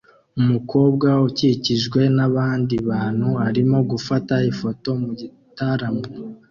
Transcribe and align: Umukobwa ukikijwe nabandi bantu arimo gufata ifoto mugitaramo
Umukobwa 0.39 1.07
ukikijwe 1.27 2.01
nabandi 2.15 2.75
bantu 2.89 3.29
arimo 3.47 3.77
gufata 3.91 4.33
ifoto 4.51 4.89
mugitaramo 5.01 6.03